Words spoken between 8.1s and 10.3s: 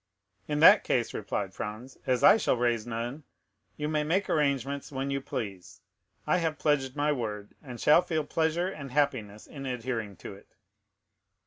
pleasure and happiness in adhering